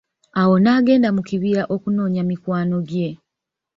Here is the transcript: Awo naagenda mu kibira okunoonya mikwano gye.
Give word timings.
Awo 0.41 0.55
naagenda 0.63 1.07
mu 1.15 1.21
kibira 1.27 1.63
okunoonya 1.75 2.23
mikwano 2.29 2.77
gye. 2.89 3.09